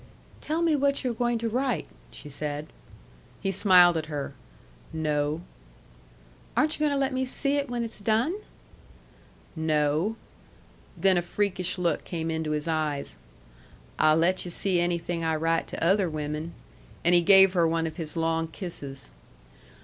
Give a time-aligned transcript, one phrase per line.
[0.41, 2.65] "Tell me what you're going to write," she said.
[3.39, 4.33] He smiled at her.
[4.91, 5.41] "No."
[6.57, 8.33] "Aren't you going to let me see it when it's done?"
[9.55, 10.15] "No."
[10.97, 13.15] Then a freakish look came into his eyes.
[13.99, 16.53] "I'll let yu' see anything I write to other women."
[17.05, 19.11] And he gave her one of his long kisses.